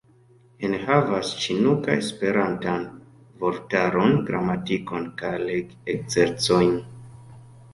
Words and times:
Enhavas 0.67 1.33
ĉinuka-esperantan 1.41 2.87
vortaron, 3.43 4.17
gramatikon 4.31 5.07
kaj 5.21 5.33
leg-ekzercojn. 5.45 6.75